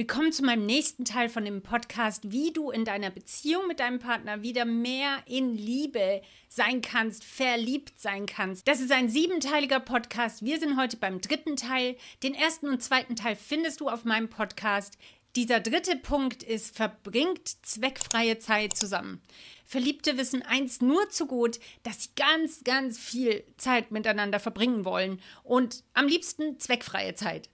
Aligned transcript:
Willkommen 0.00 0.32
zu 0.32 0.42
meinem 0.42 0.64
nächsten 0.64 1.04
Teil 1.04 1.28
von 1.28 1.44
dem 1.44 1.60
Podcast, 1.60 2.32
wie 2.32 2.54
du 2.54 2.70
in 2.70 2.86
deiner 2.86 3.10
Beziehung 3.10 3.66
mit 3.66 3.80
deinem 3.80 3.98
Partner 3.98 4.40
wieder 4.40 4.64
mehr 4.64 5.18
in 5.26 5.54
Liebe 5.54 6.22
sein 6.48 6.80
kannst, 6.80 7.22
verliebt 7.22 8.00
sein 8.00 8.24
kannst. 8.24 8.66
Das 8.66 8.80
ist 8.80 8.92
ein 8.92 9.10
siebenteiliger 9.10 9.78
Podcast. 9.78 10.42
Wir 10.42 10.58
sind 10.58 10.80
heute 10.80 10.96
beim 10.96 11.20
dritten 11.20 11.54
Teil. 11.56 11.98
Den 12.22 12.32
ersten 12.32 12.68
und 12.68 12.82
zweiten 12.82 13.14
Teil 13.14 13.36
findest 13.36 13.82
du 13.82 13.90
auf 13.90 14.06
meinem 14.06 14.30
Podcast. 14.30 14.96
Dieser 15.36 15.60
dritte 15.60 15.96
Punkt 15.96 16.42
ist, 16.44 16.74
verbringt 16.74 17.66
zweckfreie 17.66 18.38
Zeit 18.38 18.78
zusammen. 18.78 19.20
Verliebte 19.66 20.16
wissen 20.16 20.40
eins 20.40 20.80
nur 20.80 21.10
zu 21.10 21.26
gut, 21.26 21.60
dass 21.82 22.04
sie 22.04 22.08
ganz, 22.16 22.64
ganz 22.64 22.98
viel 22.98 23.44
Zeit 23.58 23.90
miteinander 23.90 24.40
verbringen 24.40 24.86
wollen 24.86 25.20
und 25.42 25.84
am 25.92 26.08
liebsten 26.08 26.58
zweckfreie 26.58 27.14
Zeit 27.14 27.50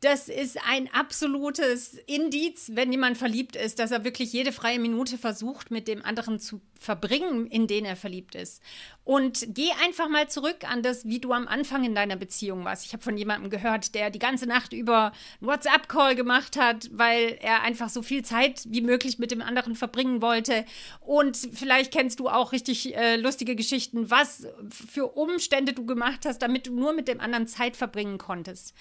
das 0.00 0.28
ist 0.28 0.58
ein 0.66 0.88
absolutes 0.94 1.94
Indiz, 2.06 2.70
wenn 2.74 2.90
jemand 2.90 3.18
verliebt 3.18 3.54
ist, 3.54 3.78
dass 3.78 3.90
er 3.90 4.02
wirklich 4.02 4.32
jede 4.32 4.50
freie 4.50 4.78
Minute 4.78 5.18
versucht, 5.18 5.70
mit 5.70 5.88
dem 5.88 6.02
anderen 6.02 6.40
zu 6.40 6.62
verbringen, 6.78 7.46
in 7.46 7.66
den 7.66 7.84
er 7.84 7.96
verliebt 7.96 8.34
ist. 8.34 8.62
Und 9.04 9.44
geh 9.48 9.68
einfach 9.84 10.08
mal 10.08 10.26
zurück 10.30 10.64
an 10.66 10.82
das, 10.82 11.04
wie 11.04 11.18
du 11.18 11.34
am 11.34 11.46
Anfang 11.46 11.84
in 11.84 11.94
deiner 11.94 12.16
Beziehung 12.16 12.64
warst. 12.64 12.86
Ich 12.86 12.94
habe 12.94 13.02
von 13.02 13.18
jemandem 13.18 13.50
gehört, 13.50 13.94
der 13.94 14.08
die 14.08 14.18
ganze 14.18 14.46
Nacht 14.46 14.72
über 14.72 15.12
einen 15.40 15.50
WhatsApp-Call 15.50 16.14
gemacht 16.14 16.56
hat, 16.56 16.88
weil 16.92 17.36
er 17.42 17.62
einfach 17.62 17.90
so 17.90 18.00
viel 18.00 18.24
Zeit 18.24 18.62
wie 18.68 18.80
möglich 18.80 19.18
mit 19.18 19.30
dem 19.30 19.42
anderen 19.42 19.76
verbringen 19.76 20.22
wollte. 20.22 20.64
Und 21.00 21.36
vielleicht 21.36 21.92
kennst 21.92 22.20
du 22.20 22.28
auch 22.30 22.52
richtig 22.52 22.96
äh, 22.96 23.16
lustige 23.16 23.54
Geschichten, 23.54 24.10
was 24.10 24.46
für 24.70 25.08
Umstände 25.08 25.74
du 25.74 25.84
gemacht 25.84 26.20
hast, 26.24 26.38
damit 26.38 26.68
du 26.68 26.72
nur 26.72 26.94
mit 26.94 27.06
dem 27.06 27.20
anderen 27.20 27.46
Zeit 27.46 27.76
verbringen 27.76 28.16
konntest. 28.16 28.74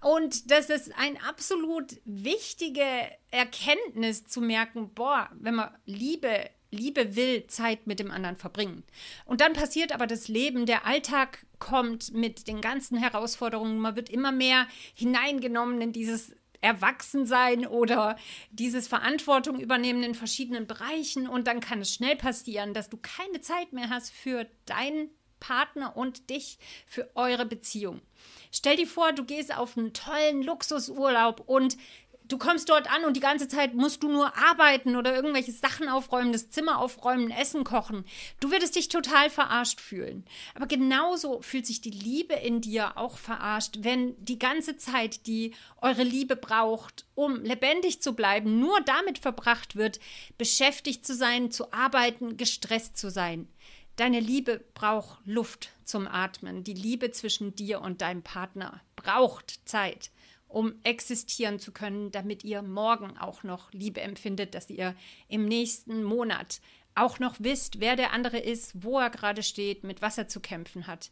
Und 0.00 0.50
das 0.50 0.70
ist 0.70 0.92
ein 0.98 1.20
absolut 1.22 1.96
wichtige 2.04 2.84
Erkenntnis 3.30 4.26
zu 4.26 4.40
merken, 4.40 4.92
boah, 4.94 5.30
wenn 5.32 5.54
man 5.54 5.70
Liebe, 5.84 6.50
Liebe 6.70 7.16
will, 7.16 7.46
Zeit 7.46 7.86
mit 7.86 7.98
dem 7.98 8.10
anderen 8.10 8.36
verbringen. 8.36 8.84
Und 9.24 9.40
dann 9.40 9.54
passiert 9.54 9.92
aber 9.92 10.06
das 10.06 10.28
Leben, 10.28 10.66
der 10.66 10.86
Alltag 10.86 11.46
kommt 11.58 12.12
mit 12.12 12.46
den 12.46 12.60
ganzen 12.60 12.98
Herausforderungen, 12.98 13.78
man 13.78 13.96
wird 13.96 14.10
immer 14.10 14.32
mehr 14.32 14.66
hineingenommen 14.94 15.80
in 15.80 15.92
dieses 15.92 16.32
Erwachsensein 16.60 17.66
oder 17.66 18.16
dieses 18.50 18.88
Verantwortung 18.88 19.60
übernehmen 19.60 20.02
in 20.02 20.14
verschiedenen 20.14 20.66
Bereichen 20.66 21.28
und 21.28 21.46
dann 21.46 21.60
kann 21.60 21.80
es 21.80 21.94
schnell 21.94 22.16
passieren, 22.16 22.74
dass 22.74 22.88
du 22.90 22.96
keine 22.96 23.40
Zeit 23.40 23.72
mehr 23.72 23.90
hast 23.90 24.12
für 24.12 24.46
deinen 24.64 25.10
Partner 25.40 25.96
und 25.96 26.30
dich 26.30 26.58
für 26.86 27.10
eure 27.14 27.46
Beziehung. 27.46 28.00
Stell 28.52 28.76
dir 28.76 28.86
vor, 28.86 29.12
du 29.12 29.24
gehst 29.24 29.56
auf 29.56 29.76
einen 29.76 29.92
tollen 29.92 30.42
Luxusurlaub 30.42 31.42
und 31.46 31.76
du 32.28 32.38
kommst 32.38 32.68
dort 32.68 32.90
an 32.92 33.04
und 33.04 33.16
die 33.16 33.20
ganze 33.20 33.48
Zeit 33.48 33.74
musst 33.74 34.02
du 34.02 34.08
nur 34.08 34.36
arbeiten 34.36 34.96
oder 34.96 35.14
irgendwelche 35.14 35.52
Sachen 35.52 35.88
aufräumen, 35.88 36.32
das 36.32 36.50
Zimmer 36.50 36.78
aufräumen, 36.78 37.30
Essen 37.30 37.64
kochen. 37.64 38.04
Du 38.40 38.50
würdest 38.50 38.76
dich 38.76 38.88
total 38.88 39.30
verarscht 39.30 39.80
fühlen. 39.80 40.24
Aber 40.54 40.66
genauso 40.66 41.40
fühlt 41.42 41.66
sich 41.66 41.80
die 41.80 41.90
Liebe 41.90 42.34
in 42.34 42.60
dir 42.60 42.96
auch 42.96 43.18
verarscht, 43.18 43.78
wenn 43.80 44.14
die 44.24 44.38
ganze 44.38 44.76
Zeit, 44.76 45.26
die 45.26 45.54
eure 45.80 46.02
Liebe 46.02 46.36
braucht, 46.36 47.06
um 47.14 47.42
lebendig 47.42 48.02
zu 48.02 48.14
bleiben, 48.14 48.58
nur 48.58 48.80
damit 48.80 49.18
verbracht 49.18 49.76
wird, 49.76 50.00
beschäftigt 50.38 51.06
zu 51.06 51.14
sein, 51.14 51.50
zu 51.50 51.72
arbeiten, 51.72 52.36
gestresst 52.36 52.98
zu 52.98 53.10
sein. 53.10 53.48
Deine 53.96 54.20
Liebe 54.20 54.62
braucht 54.74 55.18
Luft 55.24 55.70
zum 55.84 56.06
Atmen. 56.06 56.64
Die 56.64 56.74
Liebe 56.74 57.10
zwischen 57.12 57.54
dir 57.54 57.80
und 57.80 58.02
deinem 58.02 58.22
Partner 58.22 58.82
braucht 58.94 59.60
Zeit, 59.64 60.10
um 60.48 60.74
existieren 60.82 61.58
zu 61.58 61.72
können, 61.72 62.10
damit 62.10 62.44
ihr 62.44 62.60
morgen 62.60 63.16
auch 63.16 63.42
noch 63.42 63.72
Liebe 63.72 64.02
empfindet, 64.02 64.54
dass 64.54 64.68
ihr 64.68 64.94
im 65.28 65.46
nächsten 65.46 66.04
Monat 66.04 66.60
auch 66.94 67.18
noch 67.18 67.36
wisst, 67.38 67.80
wer 67.80 67.96
der 67.96 68.12
andere 68.12 68.38
ist, 68.38 68.72
wo 68.82 68.98
er 68.98 69.10
gerade 69.10 69.42
steht, 69.42 69.82
mit 69.82 70.02
was 70.02 70.18
er 70.18 70.28
zu 70.28 70.40
kämpfen 70.40 70.86
hat. 70.86 71.10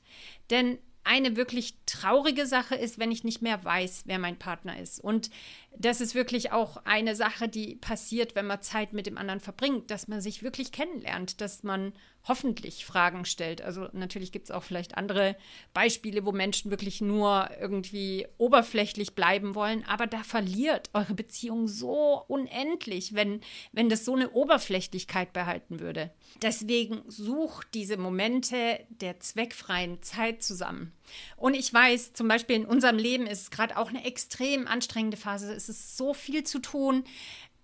Denn 0.50 0.78
eine 1.05 1.37
wirklich 1.37 1.77
traurige 1.84 2.47
Sache 2.47 2.75
ist, 2.75 2.99
wenn 2.99 3.12
ich 3.12 3.25
nicht 3.25 3.43
mehr 3.43 3.62
weiß, 3.62 4.05
wer 4.06 4.19
mein 4.19 4.39
Partner 4.39 4.78
ist. 4.78 4.99
Und 5.00 5.31
das 5.77 6.01
ist 6.01 6.15
wirklich 6.15 6.53
auch 6.53 6.79
eine 6.85 7.17
Sache, 7.17 7.49
die 7.49 7.77
passiert, 7.77 8.35
wenn 8.35 8.47
man 8.47 8.62
Zeit 8.62 8.93
mit 8.93 9.07
dem 9.07 9.19
anderen 9.19 9.41
verbringt, 9.41 9.91
dass 9.91 10.09
man 10.09 10.21
sich 10.21 10.43
wirklich 10.43 10.73
kennenlernt, 10.73 11.41
dass 11.41 11.62
man 11.62 11.93
hoffentlich 12.27 12.87
Fragen 12.87 13.25
stellt. 13.25 13.61
Also 13.61 13.89
natürlich 13.93 14.33
gibt 14.33 14.47
es 14.47 14.51
auch 14.51 14.62
vielleicht 14.62 14.97
andere 14.97 15.37
Beispiele, 15.75 16.25
wo 16.25 16.33
Menschen 16.33 16.71
wirklich 16.71 17.01
nur 17.01 17.51
irgendwie 17.61 18.27
oberflächlich 18.39 19.15
bleiben 19.15 19.55
wollen, 19.55 19.85
aber 19.87 20.07
da 20.07 20.23
verliert 20.23 20.89
eure 20.95 21.15
Beziehung 21.15 21.69
so 21.69 22.25
unendlich, 22.27 23.15
wenn, 23.15 23.41
wenn 23.73 23.91
das 23.91 24.05
so 24.05 24.15
eine 24.15 24.31
Oberflächlichkeit 24.31 25.33
behalten 25.33 25.81
würde. 25.81 26.11
Deswegen 26.41 27.03
sucht 27.09 27.69
diese 27.75 27.99
Momente 27.99 28.81
der 28.89 29.21
zweckfreien 29.21 30.03
Zeit 30.03 30.43
zusammen. 30.43 30.93
Und 31.37 31.55
ich 31.55 31.73
weiß, 31.73 32.15
zum 32.15 32.29
Beispiel 32.29 32.56
in 32.56 32.65
unserem 32.65 32.97
Leben 32.97 33.27
ist 33.27 33.43
es 33.43 33.51
gerade 33.51 33.77
auch 33.77 33.91
eine 33.91 34.05
extrem 34.05 34.67
anstrengende 34.67 35.19
Phase 35.19 35.61
es 35.69 35.79
ist 35.79 35.97
so 35.97 36.15
viel 36.15 36.45
zu 36.45 36.59
tun. 36.59 37.05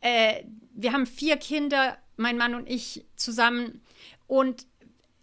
Äh, 0.00 0.44
wir 0.74 0.92
haben 0.92 1.06
vier 1.06 1.36
Kinder, 1.36 1.98
mein 2.16 2.36
Mann 2.36 2.54
und 2.54 2.68
ich 2.68 3.04
zusammen. 3.16 3.82
Und 4.26 4.66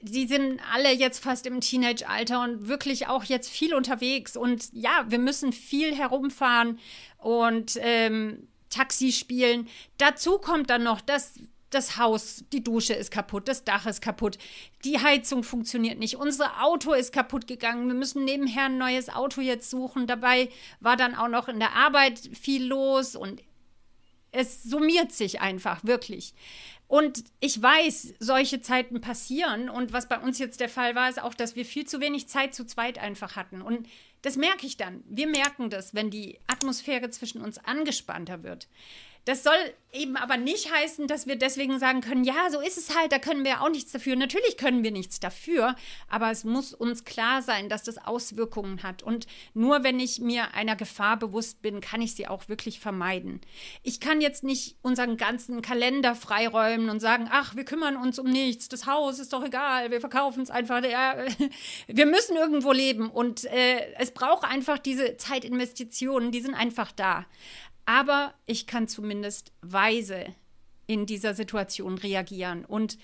sie 0.01 0.27
sind 0.27 0.61
alle 0.73 0.91
jetzt 0.91 1.19
fast 1.19 1.45
im 1.45 1.61
Teenage-Alter 1.61 2.43
und 2.43 2.67
wirklich 2.67 3.07
auch 3.07 3.23
jetzt 3.23 3.49
viel 3.49 3.73
unterwegs. 3.73 4.37
Und 4.37 4.69
ja, 4.73 5.05
wir 5.07 5.19
müssen 5.19 5.53
viel 5.53 5.95
herumfahren 5.95 6.79
und 7.17 7.77
ähm, 7.81 8.47
Taxi 8.69 9.11
spielen. 9.11 9.67
Dazu 9.97 10.37
kommt 10.37 10.69
dann 10.69 10.83
noch, 10.83 11.01
dass 11.01 11.33
das 11.69 11.97
Haus, 11.97 12.45
die 12.53 12.63
Dusche 12.63 12.93
ist 12.93 13.11
kaputt, 13.11 13.47
das 13.47 13.63
Dach 13.63 13.85
ist 13.85 14.01
kaputt, 14.01 14.37
die 14.85 14.99
Heizung 14.99 15.43
funktioniert 15.43 15.99
nicht, 15.99 16.15
unser 16.15 16.63
Auto 16.63 16.93
ist 16.93 17.11
kaputt 17.11 17.47
gegangen, 17.47 17.87
wir 17.87 17.95
müssen 17.95 18.23
nebenher 18.23 18.65
ein 18.65 18.77
neues 18.77 19.09
Auto 19.09 19.41
jetzt 19.41 19.69
suchen. 19.69 20.07
Dabei 20.07 20.49
war 20.79 20.95
dann 20.95 21.15
auch 21.15 21.27
noch 21.27 21.47
in 21.47 21.59
der 21.59 21.73
Arbeit 21.73 22.19
viel 22.39 22.65
los 22.65 23.15
und 23.15 23.41
es 24.31 24.63
summiert 24.63 25.11
sich 25.11 25.41
einfach 25.41 25.83
wirklich. 25.83 26.33
Und 26.87 27.25
ich 27.41 27.61
weiß, 27.61 28.13
solche 28.19 28.61
Zeiten 28.61 29.01
passieren. 29.01 29.69
Und 29.69 29.91
was 29.91 30.07
bei 30.07 30.19
uns 30.19 30.39
jetzt 30.39 30.61
der 30.61 30.69
Fall 30.69 30.95
war, 30.95 31.09
ist 31.09 31.21
auch, 31.21 31.33
dass 31.33 31.55
wir 31.55 31.65
viel 31.65 31.85
zu 31.85 31.99
wenig 31.99 32.29
Zeit 32.29 32.55
zu 32.55 32.65
zweit 32.65 32.97
einfach 32.97 33.35
hatten. 33.35 33.61
Und 33.61 33.87
das 34.21 34.37
merke 34.37 34.65
ich 34.65 34.77
dann. 34.77 35.03
Wir 35.05 35.27
merken 35.27 35.69
das, 35.69 35.93
wenn 35.93 36.09
die 36.09 36.39
Atmosphäre 36.47 37.09
zwischen 37.09 37.41
uns 37.41 37.57
angespannter 37.57 38.43
wird. 38.43 38.67
Das 39.27 39.43
soll 39.43 39.57
eben 39.91 40.15
aber 40.15 40.37
nicht 40.37 40.71
heißen, 40.71 41.05
dass 41.07 41.27
wir 41.27 41.35
deswegen 41.35 41.79
sagen 41.79 41.99
können, 41.99 42.23
ja, 42.23 42.49
so 42.49 42.61
ist 42.61 42.77
es 42.77 42.95
halt, 42.95 43.11
da 43.11 43.19
können 43.19 43.43
wir 43.43 43.61
auch 43.61 43.69
nichts 43.69 43.91
dafür. 43.91 44.15
Natürlich 44.15 44.55
können 44.55 44.83
wir 44.83 44.91
nichts 44.91 45.19
dafür, 45.19 45.75
aber 46.07 46.31
es 46.31 46.45
muss 46.45 46.73
uns 46.73 47.03
klar 47.03 47.41
sein, 47.41 47.67
dass 47.67 47.83
das 47.83 47.97
Auswirkungen 47.97 48.83
hat. 48.83 49.03
Und 49.03 49.27
nur 49.53 49.83
wenn 49.83 49.99
ich 49.99 50.21
mir 50.21 50.53
einer 50.53 50.77
Gefahr 50.77 51.17
bewusst 51.17 51.61
bin, 51.61 51.81
kann 51.81 52.01
ich 52.01 52.15
sie 52.15 52.25
auch 52.25 52.47
wirklich 52.47 52.79
vermeiden. 52.79 53.41
Ich 53.83 53.99
kann 53.99 54.21
jetzt 54.21 54.45
nicht 54.45 54.77
unseren 54.81 55.17
ganzen 55.17 55.61
Kalender 55.61 56.15
freiräumen 56.15 56.89
und 56.89 57.01
sagen, 57.01 57.27
ach, 57.29 57.53
wir 57.57 57.65
kümmern 57.65 57.97
uns 57.97 58.19
um 58.19 58.27
nichts, 58.27 58.69
das 58.69 58.85
Haus 58.85 59.19
ist 59.19 59.33
doch 59.33 59.43
egal, 59.43 59.91
wir 59.91 59.99
verkaufen 59.99 60.41
es 60.41 60.49
einfach. 60.49 60.81
Ja, 60.85 61.17
wir 61.87 62.05
müssen 62.05 62.37
irgendwo 62.37 62.71
leben 62.71 63.09
und 63.09 63.43
äh, 63.43 63.93
es 63.97 64.11
braucht 64.11 64.45
einfach 64.45 64.77
diese 64.77 65.17
Zeitinvestitionen, 65.17 66.31
die 66.31 66.39
sind 66.39 66.53
einfach 66.53 66.93
da. 66.93 67.25
Aber 67.87 68.33
ich 68.45 68.67
kann 68.67 68.89
zumindest 68.89 69.53
weise 69.61 70.25
in 70.87 71.05
dieser 71.05 71.33
Situation 71.33 71.97
reagieren 71.97 72.65
und 72.65 72.97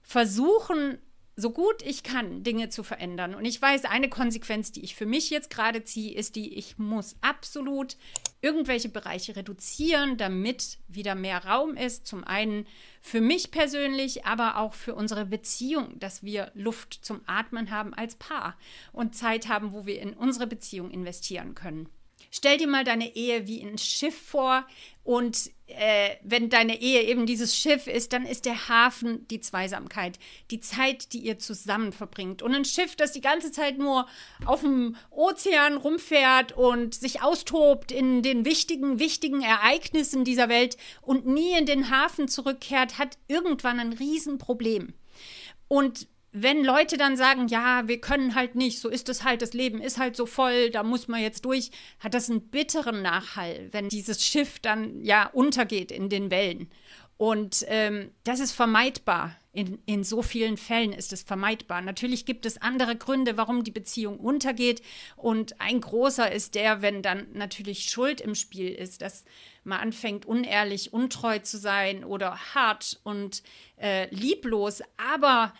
versuchen, 0.00 0.98
so 1.34 1.50
gut 1.50 1.82
ich 1.82 2.04
kann, 2.04 2.44
Dinge 2.44 2.68
zu 2.68 2.84
verändern. 2.84 3.34
Und 3.34 3.44
ich 3.44 3.60
weiß, 3.60 3.84
eine 3.84 4.08
Konsequenz, 4.08 4.70
die 4.70 4.84
ich 4.84 4.94
für 4.94 5.06
mich 5.06 5.30
jetzt 5.30 5.50
gerade 5.50 5.82
ziehe, 5.82 6.14
ist 6.14 6.36
die, 6.36 6.54
ich 6.54 6.78
muss 6.78 7.16
absolut 7.20 7.96
irgendwelche 8.40 8.88
Bereiche 8.88 9.34
reduzieren, 9.34 10.16
damit 10.16 10.78
wieder 10.86 11.16
mehr 11.16 11.44
Raum 11.44 11.76
ist. 11.76 12.06
Zum 12.06 12.22
einen 12.22 12.64
für 13.00 13.20
mich 13.20 13.50
persönlich, 13.50 14.24
aber 14.24 14.56
auch 14.58 14.74
für 14.74 14.94
unsere 14.94 15.26
Beziehung, 15.26 15.98
dass 15.98 16.22
wir 16.22 16.52
Luft 16.54 16.94
zum 17.02 17.22
Atmen 17.26 17.72
haben 17.72 17.92
als 17.92 18.14
Paar 18.14 18.56
und 18.92 19.16
Zeit 19.16 19.48
haben, 19.48 19.72
wo 19.72 19.84
wir 19.84 20.00
in 20.00 20.14
unsere 20.14 20.46
Beziehung 20.46 20.92
investieren 20.92 21.56
können. 21.56 21.88
Stell 22.30 22.58
dir 22.58 22.68
mal 22.68 22.84
deine 22.84 23.14
Ehe 23.16 23.46
wie 23.46 23.62
ein 23.62 23.78
Schiff 23.78 24.16
vor 24.16 24.66
und 25.04 25.50
äh, 25.68 26.16
wenn 26.22 26.50
deine 26.50 26.80
Ehe 26.80 27.02
eben 27.02 27.24
dieses 27.24 27.56
Schiff 27.56 27.86
ist, 27.86 28.12
dann 28.12 28.26
ist 28.26 28.44
der 28.44 28.68
Hafen 28.68 29.26
die 29.28 29.40
Zweisamkeit, 29.40 30.18
die 30.50 30.60
Zeit, 30.60 31.12
die 31.12 31.20
ihr 31.20 31.38
zusammen 31.38 31.92
verbringt. 31.92 32.42
Und 32.42 32.54
ein 32.54 32.64
Schiff, 32.64 32.96
das 32.96 33.12
die 33.12 33.22
ganze 33.22 33.50
Zeit 33.50 33.78
nur 33.78 34.06
auf 34.44 34.60
dem 34.60 34.96
Ozean 35.10 35.78
rumfährt 35.78 36.52
und 36.52 36.94
sich 36.94 37.22
austobt 37.22 37.90
in 37.90 38.22
den 38.22 38.44
wichtigen, 38.44 38.98
wichtigen 38.98 39.40
Ereignissen 39.40 40.24
dieser 40.24 40.50
Welt 40.50 40.76
und 41.00 41.26
nie 41.26 41.56
in 41.56 41.64
den 41.64 41.90
Hafen 41.90 42.28
zurückkehrt, 42.28 42.98
hat 42.98 43.16
irgendwann 43.28 43.80
ein 43.80 43.92
Riesenproblem. 43.94 44.92
Und 45.68 46.06
wenn 46.42 46.64
Leute 46.64 46.96
dann 46.96 47.16
sagen, 47.16 47.48
ja, 47.48 47.86
wir 47.86 48.00
können 48.00 48.34
halt 48.34 48.54
nicht, 48.54 48.80
so 48.80 48.88
ist 48.88 49.08
es 49.08 49.24
halt, 49.24 49.42
das 49.42 49.52
Leben 49.52 49.80
ist 49.80 49.98
halt 49.98 50.16
so 50.16 50.26
voll, 50.26 50.70
da 50.70 50.82
muss 50.82 51.08
man 51.08 51.20
jetzt 51.20 51.44
durch, 51.44 51.70
hat 52.00 52.14
das 52.14 52.30
einen 52.30 52.40
bitteren 52.40 53.02
Nachhall, 53.02 53.68
wenn 53.72 53.88
dieses 53.88 54.24
Schiff 54.24 54.58
dann 54.58 55.04
ja 55.04 55.26
untergeht 55.26 55.92
in 55.92 56.08
den 56.08 56.30
Wellen. 56.30 56.70
Und 57.18 57.64
ähm, 57.66 58.12
das 58.22 58.38
ist 58.38 58.52
vermeidbar. 58.52 59.36
In, 59.52 59.80
in 59.86 60.04
so 60.04 60.22
vielen 60.22 60.56
Fällen 60.56 60.92
ist 60.92 61.12
es 61.12 61.24
vermeidbar. 61.24 61.80
Natürlich 61.82 62.26
gibt 62.26 62.46
es 62.46 62.62
andere 62.62 62.94
Gründe, 62.94 63.36
warum 63.36 63.64
die 63.64 63.72
Beziehung 63.72 64.20
untergeht. 64.20 64.82
Und 65.16 65.60
ein 65.60 65.80
großer 65.80 66.30
ist 66.30 66.54
der, 66.54 66.80
wenn 66.80 67.02
dann 67.02 67.26
natürlich 67.32 67.90
Schuld 67.90 68.20
im 68.20 68.36
Spiel 68.36 68.68
ist, 68.68 69.02
dass 69.02 69.24
man 69.64 69.80
anfängt, 69.80 70.26
unehrlich, 70.26 70.92
untreu 70.92 71.40
zu 71.40 71.58
sein 71.58 72.04
oder 72.04 72.54
hart 72.54 73.00
und 73.02 73.42
äh, 73.78 74.06
lieblos. 74.14 74.80
Aber 74.96 75.52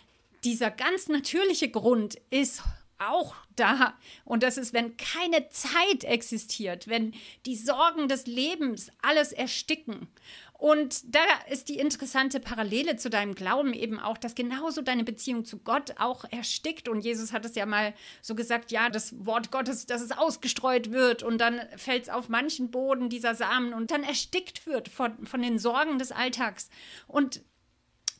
dieser 0.43 0.71
ganz 0.71 1.07
natürliche 1.07 1.69
Grund 1.69 2.15
ist 2.29 2.63
auch 2.99 3.35
da. 3.55 3.93
Und 4.25 4.43
das 4.43 4.57
ist, 4.57 4.73
wenn 4.73 4.97
keine 4.97 5.49
Zeit 5.49 6.03
existiert, 6.03 6.87
wenn 6.87 7.13
die 7.45 7.55
Sorgen 7.55 8.07
des 8.07 8.27
Lebens 8.27 8.91
alles 9.01 9.31
ersticken. 9.31 10.07
Und 10.53 11.15
da 11.15 11.23
ist 11.49 11.69
die 11.69 11.79
interessante 11.79 12.41
Parallele 12.41 12.97
zu 12.97 13.09
deinem 13.09 13.33
Glauben 13.33 13.73
eben 13.73 13.97
auch, 13.97 14.17
dass 14.17 14.35
genauso 14.35 14.81
deine 14.81 15.05
Beziehung 15.05 15.45
zu 15.45 15.59
Gott 15.59 15.93
auch 15.97 16.25
erstickt. 16.29 16.89
Und 16.89 17.05
Jesus 17.05 17.31
hat 17.31 17.45
es 17.45 17.55
ja 17.55 17.65
mal 17.65 17.93
so 18.21 18.35
gesagt, 18.35 18.69
ja, 18.71 18.89
das 18.89 19.25
Wort 19.25 19.51
Gottes, 19.51 19.85
dass 19.85 20.01
es 20.01 20.11
ausgestreut 20.11 20.91
wird 20.91 21.23
und 21.23 21.37
dann 21.37 21.61
fällt 21.77 22.03
es 22.03 22.09
auf 22.09 22.27
manchen 22.27 22.71
Boden 22.71 23.07
dieser 23.07 23.35
Samen 23.35 23.73
und 23.73 23.91
dann 23.91 24.03
erstickt 24.03 24.67
wird 24.67 24.89
von, 24.89 25.25
von 25.25 25.41
den 25.41 25.59
Sorgen 25.59 25.97
des 25.97 26.11
Alltags. 26.11 26.69
Und 27.07 27.41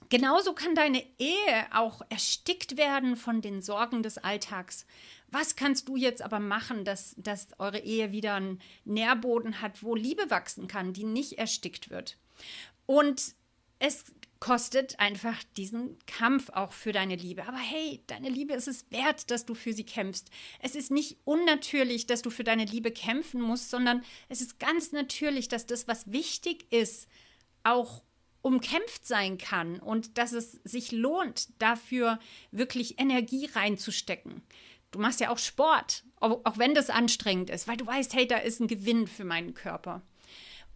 genauso 0.10 0.54
kann 0.54 0.76
deine 0.76 1.04
Ehe 1.18 1.68
auch 1.72 2.02
erstickt 2.10 2.78
werden 2.78 3.16
von 3.16 3.42
den 3.42 3.62
Sorgen 3.62 4.04
des 4.04 4.18
Alltags. 4.18 4.86
Was 5.30 5.56
kannst 5.56 5.88
du 5.88 5.96
jetzt 5.96 6.22
aber 6.22 6.40
machen, 6.40 6.86
dass, 6.86 7.16
dass 7.18 7.48
eure 7.60 7.80
Ehe 7.80 8.12
wieder 8.12 8.36
einen 8.36 8.62
Nährboden 8.86 9.62
hat, 9.62 9.84
wo 9.84 9.96
Liebe 9.96 10.30
wachsen 10.30 10.68
kann, 10.68 10.94
die 10.94 11.04
nicht 11.04 11.34
erstickt 11.34 11.90
wird? 11.90 12.18
Und 12.86 13.36
es 13.78 14.06
kostet 14.40 15.00
einfach 15.00 15.44
diesen 15.58 15.98
Kampf 16.06 16.50
auch 16.50 16.72
für 16.72 16.94
deine 16.94 17.16
Liebe. 17.16 17.46
Aber 17.46 17.58
hey, 17.58 18.02
deine 18.08 18.30
Liebe 18.30 18.54
ist 18.54 18.68
es 18.68 18.90
wert, 18.90 19.32
dass 19.32 19.46
du 19.46 19.54
für 19.54 19.74
sie 19.74 19.84
kämpfst. 19.84 20.30
Es 20.60 20.76
ist 20.76 20.92
nicht 20.92 21.18
unnatürlich, 21.26 22.08
dass 22.08 22.22
du 22.22 22.30
für 22.30 22.46
deine 22.46 22.66
Liebe 22.66 22.92
kämpfen 22.92 23.42
musst, 23.42 23.70
sondern 23.70 24.04
es 24.30 24.42
ist 24.42 24.60
ganz 24.60 24.92
natürlich, 24.92 25.50
dass 25.50 25.66
das, 25.66 25.88
was 25.88 26.12
wichtig 26.12 26.72
ist, 26.72 27.10
auch 27.64 28.02
umkämpft 28.42 29.06
sein 29.06 29.38
kann 29.38 29.80
und 29.80 30.18
dass 30.18 30.32
es 30.32 30.54
sich 30.64 30.92
lohnt, 30.92 31.50
dafür 31.62 32.20
wirklich 32.52 33.00
Energie 33.00 33.48
reinzustecken. 33.54 34.42
Du 34.92 35.00
machst 35.00 35.20
ja 35.20 35.30
auch 35.30 35.38
Sport, 35.38 36.04
auch 36.20 36.58
wenn 36.58 36.74
das 36.74 36.90
anstrengend 36.90 37.50
ist, 37.50 37.68
weil 37.68 37.78
du 37.78 37.86
weißt, 37.86 38.14
hey, 38.14 38.28
da 38.28 38.38
ist 38.38 38.60
ein 38.60 38.68
Gewinn 38.68 39.08
für 39.08 39.26
meinen 39.26 39.54
Körper. 39.54 40.02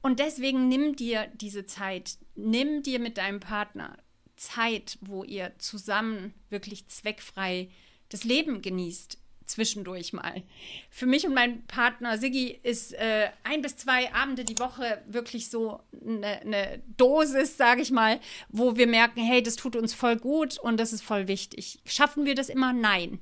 Und 0.01 0.19
deswegen 0.19 0.67
nimm 0.67 0.95
dir 0.95 1.27
diese 1.35 1.65
Zeit, 1.65 2.17
nimm 2.35 2.83
dir 2.83 2.99
mit 2.99 3.17
deinem 3.17 3.39
Partner 3.39 3.97
Zeit, 4.35 4.97
wo 5.01 5.23
ihr 5.23 5.53
zusammen 5.57 6.33
wirklich 6.49 6.87
zweckfrei 6.89 7.69
das 8.09 8.23
Leben 8.23 8.61
genießt, 8.61 9.17
zwischendurch 9.45 10.13
mal. 10.13 10.43
Für 10.89 11.05
mich 11.05 11.25
und 11.25 11.33
meinen 11.33 11.65
Partner 11.67 12.17
Siggi 12.17 12.59
ist 12.63 12.93
äh, 12.93 13.29
ein 13.43 13.61
bis 13.61 13.77
zwei 13.77 14.13
Abende 14.13 14.45
die 14.45 14.59
Woche 14.59 15.01
wirklich 15.07 15.49
so 15.49 15.79
eine, 16.05 16.41
eine 16.41 16.83
Dosis, 16.97 17.57
sage 17.57 17.81
ich 17.81 17.91
mal, 17.91 18.19
wo 18.49 18.75
wir 18.75 18.87
merken, 18.87 19.21
hey, 19.21 19.43
das 19.43 19.55
tut 19.55 19.75
uns 19.75 19.93
voll 19.93 20.17
gut 20.17 20.59
und 20.59 20.79
das 20.79 20.93
ist 20.93 21.03
voll 21.03 21.27
wichtig. 21.27 21.79
Schaffen 21.85 22.25
wir 22.25 22.35
das 22.35 22.49
immer? 22.49 22.73
Nein. 22.73 23.19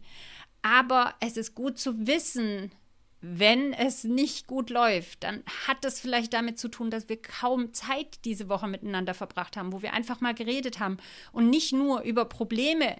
Aber 0.61 1.15
es 1.19 1.37
ist 1.37 1.55
gut 1.55 1.79
zu 1.79 2.07
wissen, 2.07 2.71
wenn 3.21 3.71
es 3.73 4.03
nicht 4.03 4.47
gut 4.47 4.71
läuft, 4.71 5.23
dann 5.23 5.43
hat 5.67 5.83
das 5.83 5.99
vielleicht 5.99 6.33
damit 6.33 6.57
zu 6.57 6.69
tun, 6.69 6.89
dass 6.89 7.07
wir 7.07 7.21
kaum 7.21 7.71
Zeit 7.71 8.25
diese 8.25 8.49
Woche 8.49 8.67
miteinander 8.67 9.13
verbracht 9.13 9.57
haben, 9.57 9.71
wo 9.71 9.83
wir 9.83 9.93
einfach 9.93 10.21
mal 10.21 10.33
geredet 10.33 10.79
haben 10.79 10.97
und 11.31 11.49
nicht 11.49 11.71
nur 11.71 12.01
über 12.01 12.25
Probleme 12.25 12.95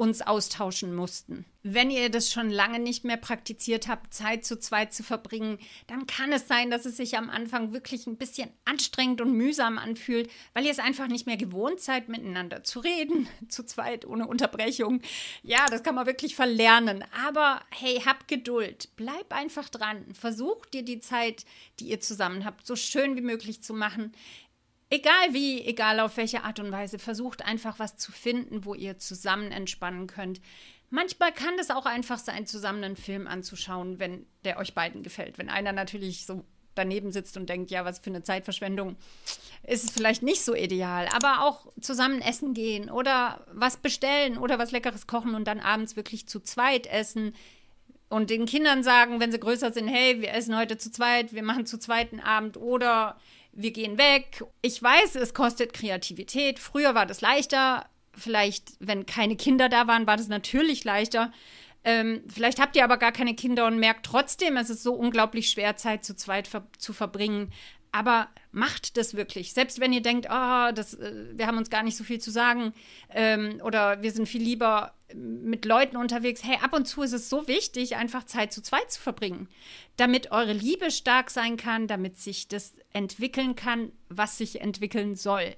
uns 0.00 0.22
austauschen 0.22 0.94
mussten. 0.94 1.44
Wenn 1.62 1.90
ihr 1.90 2.08
das 2.08 2.32
schon 2.32 2.48
lange 2.48 2.78
nicht 2.78 3.04
mehr 3.04 3.18
praktiziert 3.18 3.86
habt, 3.86 4.14
Zeit 4.14 4.46
zu 4.46 4.58
zweit 4.58 4.94
zu 4.94 5.02
verbringen, 5.02 5.58
dann 5.88 6.06
kann 6.06 6.32
es 6.32 6.48
sein, 6.48 6.70
dass 6.70 6.86
es 6.86 6.96
sich 6.96 7.18
am 7.18 7.28
Anfang 7.28 7.74
wirklich 7.74 8.06
ein 8.06 8.16
bisschen 8.16 8.48
anstrengend 8.64 9.20
und 9.20 9.34
mühsam 9.34 9.76
anfühlt, 9.76 10.30
weil 10.54 10.64
ihr 10.64 10.70
es 10.70 10.78
einfach 10.78 11.06
nicht 11.06 11.26
mehr 11.26 11.36
gewohnt 11.36 11.80
seid, 11.80 12.08
miteinander 12.08 12.64
zu 12.64 12.80
reden, 12.80 13.28
zu 13.50 13.62
zweit 13.62 14.06
ohne 14.06 14.26
Unterbrechung. 14.26 15.02
Ja, 15.42 15.66
das 15.66 15.82
kann 15.82 15.96
man 15.96 16.06
wirklich 16.06 16.34
verlernen. 16.34 17.04
Aber 17.26 17.60
hey, 17.70 18.00
habt 18.06 18.26
Geduld, 18.26 18.88
bleib 18.96 19.34
einfach 19.34 19.68
dran, 19.68 20.06
versucht 20.14 20.72
dir 20.72 20.82
die 20.82 21.00
Zeit, 21.00 21.44
die 21.78 21.90
ihr 21.90 22.00
zusammen 22.00 22.46
habt, 22.46 22.66
so 22.66 22.74
schön 22.74 23.16
wie 23.16 23.20
möglich 23.20 23.62
zu 23.62 23.74
machen 23.74 24.14
egal 24.90 25.32
wie, 25.32 25.64
egal 25.64 26.00
auf 26.00 26.16
welche 26.16 26.44
Art 26.44 26.58
und 26.58 26.72
Weise, 26.72 26.98
versucht 26.98 27.44
einfach 27.44 27.78
was 27.78 27.96
zu 27.96 28.12
finden, 28.12 28.64
wo 28.64 28.74
ihr 28.74 28.98
zusammen 28.98 29.52
entspannen 29.52 30.06
könnt. 30.06 30.40
Manchmal 30.90 31.32
kann 31.32 31.56
es 31.60 31.70
auch 31.70 31.86
einfach 31.86 32.18
sein, 32.18 32.46
zusammen 32.46 32.82
einen 32.82 32.96
Film 32.96 33.28
anzuschauen, 33.28 34.00
wenn 34.00 34.26
der 34.44 34.58
euch 34.58 34.74
beiden 34.74 35.04
gefällt. 35.04 35.38
Wenn 35.38 35.48
einer 35.48 35.72
natürlich 35.72 36.26
so 36.26 36.44
daneben 36.74 37.12
sitzt 37.12 37.36
und 37.36 37.48
denkt, 37.48 37.70
ja, 37.70 37.84
was 37.84 38.00
für 38.00 38.10
eine 38.10 38.22
Zeitverschwendung, 38.22 38.96
ist 39.66 39.84
es 39.84 39.90
vielleicht 39.90 40.22
nicht 40.22 40.42
so 40.42 40.54
ideal. 40.54 41.08
Aber 41.14 41.44
auch 41.44 41.66
zusammen 41.80 42.20
essen 42.20 42.54
gehen 42.54 42.90
oder 42.90 43.44
was 43.52 43.76
bestellen 43.76 44.38
oder 44.38 44.58
was 44.58 44.72
Leckeres 44.72 45.06
kochen 45.06 45.34
und 45.34 45.46
dann 45.46 45.60
abends 45.60 45.94
wirklich 45.94 46.26
zu 46.26 46.40
zweit 46.40 46.86
essen. 46.86 47.34
Und 48.08 48.30
den 48.30 48.46
Kindern 48.46 48.82
sagen, 48.82 49.20
wenn 49.20 49.30
sie 49.30 49.38
größer 49.38 49.72
sind, 49.72 49.86
hey, 49.86 50.20
wir 50.20 50.32
essen 50.34 50.56
heute 50.56 50.78
zu 50.78 50.90
zweit, 50.90 51.32
wir 51.32 51.44
machen 51.44 51.66
zu 51.66 51.78
zweiten 51.78 52.18
Abend 52.18 52.56
oder 52.56 53.16
wir 53.52 53.72
gehen 53.72 53.98
weg. 53.98 54.44
Ich 54.62 54.82
weiß, 54.82 55.16
es 55.16 55.34
kostet 55.34 55.72
Kreativität. 55.72 56.58
Früher 56.58 56.94
war 56.94 57.06
das 57.06 57.20
leichter. 57.20 57.86
Vielleicht, 58.14 58.72
wenn 58.80 59.06
keine 59.06 59.36
Kinder 59.36 59.68
da 59.68 59.86
waren, 59.86 60.06
war 60.06 60.16
das 60.16 60.28
natürlich 60.28 60.84
leichter. 60.84 61.32
Ähm, 61.82 62.22
vielleicht 62.28 62.60
habt 62.60 62.76
ihr 62.76 62.84
aber 62.84 62.98
gar 62.98 63.12
keine 63.12 63.34
Kinder 63.34 63.66
und 63.66 63.78
merkt 63.78 64.04
trotzdem, 64.04 64.56
es 64.56 64.68
ist 64.68 64.82
so 64.82 64.92
unglaublich 64.92 65.48
schwer, 65.48 65.76
Zeit 65.76 66.04
zu 66.04 66.14
zweit 66.14 66.46
ver 66.46 66.66
zu 66.76 66.92
verbringen. 66.92 67.52
Aber 67.92 68.28
macht 68.52 68.96
das 68.96 69.14
wirklich. 69.14 69.52
Selbst 69.52 69.80
wenn 69.80 69.92
ihr 69.92 70.02
denkt, 70.02 70.26
oh, 70.30 70.72
das, 70.72 70.94
äh, 70.94 71.26
wir 71.34 71.46
haben 71.46 71.58
uns 71.58 71.70
gar 71.70 71.82
nicht 71.82 71.96
so 71.96 72.04
viel 72.04 72.20
zu 72.20 72.30
sagen 72.30 72.72
ähm, 73.10 73.60
oder 73.64 74.02
wir 74.02 74.12
sind 74.12 74.28
viel 74.28 74.42
lieber 74.42 74.94
mit 75.14 75.64
Leuten 75.64 75.96
unterwegs. 75.96 76.44
Hey, 76.44 76.58
ab 76.62 76.72
und 76.72 76.86
zu 76.86 77.02
ist 77.02 77.12
es 77.12 77.28
so 77.28 77.48
wichtig, 77.48 77.96
einfach 77.96 78.24
Zeit 78.24 78.52
zu 78.52 78.62
zweit 78.62 78.90
zu 78.90 79.00
verbringen, 79.00 79.48
damit 79.96 80.30
eure 80.30 80.52
Liebe 80.52 80.90
stark 80.90 81.30
sein 81.30 81.56
kann, 81.56 81.86
damit 81.86 82.18
sich 82.18 82.48
das 82.48 82.74
entwickeln 82.92 83.56
kann, 83.56 83.92
was 84.08 84.38
sich 84.38 84.60
entwickeln 84.60 85.16
soll. 85.16 85.56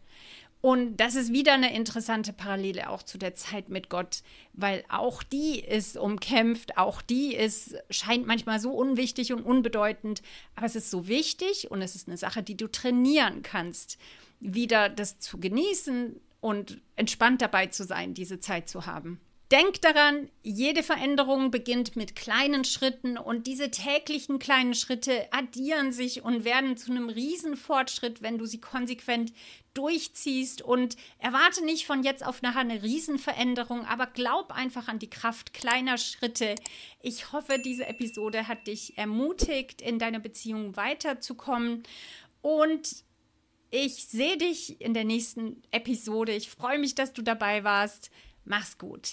Und 0.63 0.99
das 0.99 1.17
ist 1.17 1.33
wieder 1.33 1.55
eine 1.55 1.75
interessante 1.75 2.33
Parallele 2.33 2.89
auch 2.89 3.03
zu 3.03 3.19
der 3.19 3.35
Zeit 3.35 3.69
mit 3.69 3.89
Gott, 3.89 4.23
weil 4.53 4.85
auch 4.89 5.25
die 5.25 5.59
ist 5.59 5.97
umkämpft, 5.97 6.79
auch 6.79 7.03
die 7.03 7.35
ist, 7.35 7.75
scheint 7.91 8.29
manchmal 8.29 8.61
so 8.61 8.71
unwichtig 8.71 9.33
und 9.33 9.43
unbedeutend, 9.43 10.23
aber 10.55 10.67
es 10.67 10.77
ist 10.77 10.89
so 10.89 11.09
wichtig 11.09 11.73
und 11.73 11.83
es 11.83 11.97
ist 11.97 12.07
eine 12.07 12.17
Sache, 12.17 12.45
die 12.45 12.57
du 12.57 12.69
trainieren 12.69 13.43
kannst, 13.43 13.99
wieder 14.39 14.89
das 14.89 15.19
zu 15.19 15.39
genießen 15.39 16.21
und 16.41 16.81
entspannt 16.95 17.43
dabei 17.43 17.67
zu 17.67 17.83
sein, 17.83 18.15
diese 18.15 18.39
Zeit 18.39 18.69
zu 18.69 18.87
haben. 18.87 19.21
Denk 19.53 19.83
daran, 19.83 20.31
jede 20.43 20.83
Veränderung 20.83 21.51
beginnt 21.51 21.95
mit 21.95 22.17
kleinen 22.17 22.65
Schritten 22.65 23.19
und 23.19 23.47
diese 23.47 23.71
täglichen 23.71 24.39
kleinen 24.39 24.73
Schritte 24.73 25.31
addieren 25.31 25.93
sich 25.93 26.23
und 26.23 26.47
werden 26.47 26.79
zu 26.79 26.91
einem 26.91 27.11
Riesenfortschritt, 27.11 28.23
wenn 28.23 28.39
du 28.39 28.47
sie 28.47 28.63
konsequent 28.63 29.35
durchziehst 29.75 30.63
und 30.63 30.97
erwarte 31.19 31.63
nicht 31.67 31.85
von 31.87 32.03
jetzt 32.03 32.25
auf 32.25 32.41
nachher 32.41 32.63
eine 32.63 32.83
Riesenveränderung, 32.83 33.85
aber 33.85 34.07
glaub 34.07 34.53
einfach 34.53 34.89
an 34.89 34.99
die 34.99 35.11
Kraft 35.11 35.53
kleiner 35.53 35.99
Schritte. 35.99 36.55
Ich 37.03 37.35
hoffe, 37.35 37.59
diese 37.59 37.87
Episode 37.87 38.49
hat 38.49 38.67
dich 38.67 38.97
ermutigt, 38.97 39.83
in 39.83 39.99
deiner 39.99 40.21
Beziehung 40.21 40.77
weiterzukommen 40.77 41.83
und 42.41 43.05
ich 43.71 44.07
sehe 44.07 44.39
dich 44.39 44.81
in 44.81 44.95
der 44.95 45.05
nächsten 45.05 45.63
Episode. 45.73 46.33
Ich 46.33 46.49
freue 46.49 46.79
mich, 46.79 46.95
dass 46.95 47.13
du 47.13 47.21
dabei 47.21 47.65
warst. 47.65 48.11
Mach's 48.47 48.79
gut. 48.79 49.11